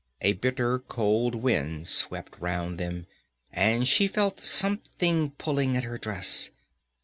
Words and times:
A 0.21 0.33
bitter 0.33 0.79
cold 0.79 1.35
wind 1.35 1.87
swept 1.87 2.33
round 2.39 2.79
them, 2.79 3.05
and 3.53 3.87
she 3.87 4.07
felt 4.07 4.39
something 4.39 5.29
pulling 5.37 5.77
at 5.77 5.83
her 5.83 5.99
dress. 5.99 6.49